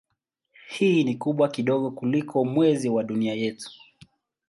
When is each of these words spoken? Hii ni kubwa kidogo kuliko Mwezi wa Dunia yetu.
Hii 0.67 1.03
ni 1.03 1.15
kubwa 1.15 1.47
kidogo 1.47 1.91
kuliko 1.91 2.45
Mwezi 2.45 2.89
wa 2.89 3.03
Dunia 3.03 3.33
yetu. 3.33 3.71